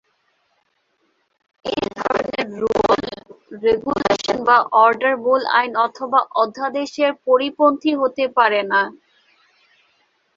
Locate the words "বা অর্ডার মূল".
4.47-5.41